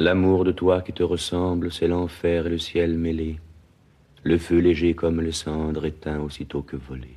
L'amour 0.00 0.42
de 0.42 0.50
toi 0.50 0.82
qui 0.82 0.92
te 0.92 1.04
ressemble, 1.04 1.70
c'est 1.70 1.86
l'enfer 1.86 2.48
et 2.48 2.50
le 2.50 2.58
ciel 2.58 2.98
mêlé, 2.98 3.38
le 4.24 4.38
feu 4.38 4.58
léger 4.58 4.94
comme 4.94 5.20
le 5.20 5.30
cendre 5.30 5.84
éteint 5.84 6.18
aussitôt 6.18 6.62
que 6.62 6.74
volé. 6.74 7.14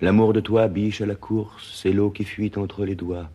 L'amour 0.00 0.34
de 0.34 0.38
toi, 0.38 0.68
biche 0.68 1.00
à 1.00 1.06
la 1.06 1.16
course, 1.16 1.80
c'est 1.82 1.92
l'eau 1.92 2.10
qui 2.10 2.22
fuit 2.22 2.52
entre 2.54 2.84
les 2.84 2.94
doigts, 2.94 3.28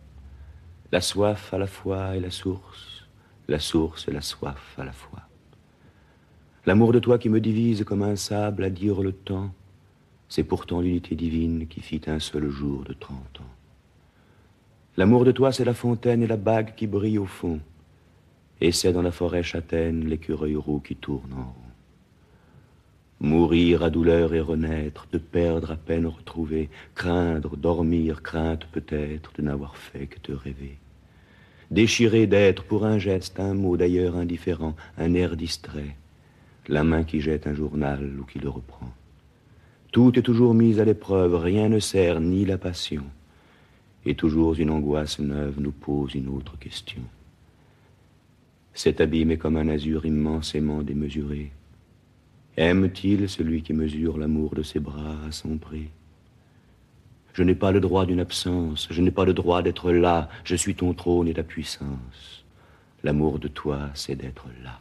la 0.90 1.02
soif 1.02 1.52
à 1.52 1.58
la 1.58 1.66
fois 1.66 2.16
et 2.16 2.20
la 2.20 2.30
source, 2.30 3.06
la 3.46 3.58
source 3.58 4.08
et 4.08 4.12
la 4.12 4.22
soif 4.22 4.74
à 4.78 4.84
la 4.84 4.92
fois. 4.92 5.28
L'amour 6.64 6.94
de 6.94 7.00
toi 7.00 7.18
qui 7.18 7.28
me 7.28 7.40
divise 7.42 7.84
comme 7.84 8.02
un 8.02 8.16
sable 8.16 8.64
à 8.64 8.70
dire 8.70 9.02
le 9.02 9.12
temps, 9.12 9.52
c'est 10.30 10.44
pourtant 10.44 10.80
l'unité 10.80 11.14
divine 11.14 11.66
qui 11.66 11.80
fit 11.80 12.00
un 12.06 12.20
seul 12.20 12.48
jour 12.48 12.84
de 12.84 12.94
trente 12.94 13.40
ans. 13.40 13.54
L'amour 14.96 15.26
de 15.26 15.32
toi, 15.32 15.52
c'est 15.52 15.66
la 15.66 15.74
fontaine 15.74 16.22
et 16.22 16.26
la 16.26 16.38
bague 16.38 16.74
qui 16.74 16.86
brillent 16.86 17.18
au 17.18 17.26
fond, 17.26 17.60
et 18.60 18.72
c'est 18.72 18.92
dans 18.92 19.02
la 19.02 19.12
forêt 19.12 19.42
châtaine 19.42 20.08
l'écureuil 20.08 20.56
roux 20.56 20.80
qui 20.80 20.96
tourne 20.96 21.32
en 21.32 21.44
rond. 21.44 21.68
Mourir 23.20 23.82
à 23.82 23.90
douleur 23.90 24.32
et 24.34 24.40
renaître, 24.40 25.08
de 25.10 25.18
perdre 25.18 25.72
à 25.72 25.76
peine 25.76 26.06
retrouver, 26.06 26.68
craindre, 26.94 27.56
dormir, 27.56 28.22
crainte 28.22 28.66
peut-être 28.66 29.32
de 29.36 29.42
n'avoir 29.42 29.76
fait 29.76 30.06
que 30.06 30.20
te 30.20 30.32
rêver. 30.32 30.78
Déchirer 31.70 32.26
d'être 32.26 32.62
pour 32.62 32.86
un 32.86 32.98
geste, 32.98 33.40
un 33.40 33.54
mot 33.54 33.76
d'ailleurs 33.76 34.16
indifférent, 34.16 34.74
un 34.96 35.14
air 35.14 35.36
distrait, 35.36 35.96
la 36.68 36.84
main 36.84 37.02
qui 37.02 37.20
jette 37.20 37.46
un 37.46 37.54
journal 37.54 38.08
ou 38.20 38.24
qui 38.24 38.38
le 38.38 38.48
reprend. 38.48 38.90
Tout 39.90 40.18
est 40.18 40.22
toujours 40.22 40.54
mis 40.54 40.80
à 40.80 40.84
l'épreuve, 40.84 41.34
rien 41.34 41.68
ne 41.68 41.80
sert, 41.80 42.20
ni 42.20 42.44
la 42.44 42.58
passion. 42.58 43.04
Et 44.06 44.14
toujours 44.14 44.54
une 44.54 44.70
angoisse 44.70 45.18
neuve 45.18 45.60
nous 45.60 45.72
pose 45.72 46.14
une 46.14 46.28
autre 46.28 46.58
question. 46.58 47.02
Cet 48.78 49.00
abîme 49.00 49.32
est 49.32 49.38
comme 49.38 49.56
un 49.56 49.66
azur 49.66 50.06
immensément 50.06 50.84
démesuré. 50.84 51.50
Aime-t-il 52.56 53.28
celui 53.28 53.62
qui 53.62 53.72
mesure 53.72 54.18
l'amour 54.18 54.54
de 54.54 54.62
ses 54.62 54.78
bras 54.78 55.16
à 55.26 55.32
son 55.32 55.58
prix? 55.58 55.88
Je 57.32 57.42
n'ai 57.42 57.56
pas 57.56 57.72
le 57.72 57.80
droit 57.80 58.06
d'une 58.06 58.20
absence, 58.20 58.86
je 58.88 59.02
n'ai 59.02 59.10
pas 59.10 59.24
le 59.24 59.34
droit 59.34 59.62
d'être 59.62 59.90
là, 59.90 60.28
je 60.44 60.54
suis 60.54 60.76
ton 60.76 60.94
trône 60.94 61.26
et 61.26 61.34
ta 61.34 61.42
puissance. 61.42 62.44
L'amour 63.02 63.40
de 63.40 63.48
toi, 63.48 63.90
c'est 63.94 64.14
d'être 64.14 64.46
là. 64.62 64.78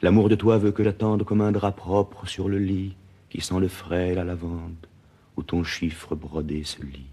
L'amour 0.00 0.30
de 0.30 0.34
toi 0.34 0.56
veut 0.56 0.72
que 0.72 0.82
j'attende 0.82 1.24
comme 1.24 1.42
un 1.42 1.52
drap 1.52 1.72
propre 1.72 2.26
sur 2.26 2.48
le 2.48 2.58
lit 2.58 2.96
qui 3.28 3.42
sent 3.42 3.60
le 3.60 3.68
frais 3.68 4.12
et 4.12 4.14
la 4.14 4.24
lavande, 4.24 4.86
où 5.36 5.42
ton 5.42 5.64
chiffre 5.64 6.14
brodé 6.14 6.64
se 6.64 6.80
lit. 6.80 7.10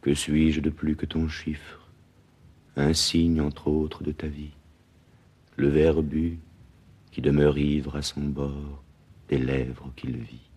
Que 0.00 0.14
suis-je 0.14 0.62
de 0.62 0.70
plus 0.70 0.96
que 0.96 1.04
ton 1.04 1.28
chiffre? 1.28 1.87
Un 2.78 2.94
signe 2.94 3.40
entre 3.40 3.68
autres 3.68 4.04
de 4.04 4.12
ta 4.12 4.28
vie, 4.28 4.52
le 5.56 5.68
verre 5.68 6.02
bu 6.02 6.38
qui 7.10 7.20
demeure 7.20 7.58
ivre 7.58 7.96
à 7.96 8.02
son 8.02 8.20
bord 8.20 8.82
des 9.28 9.38
lèvres 9.38 9.90
qu'il 9.96 10.16
vit. 10.16 10.48